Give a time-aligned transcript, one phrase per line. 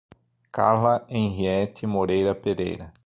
[0.51, 2.91] Carla Henriete Moreira Pereira